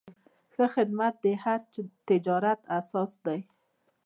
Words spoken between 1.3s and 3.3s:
هر تجارت اساس